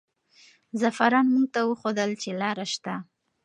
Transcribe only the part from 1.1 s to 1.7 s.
موږ ته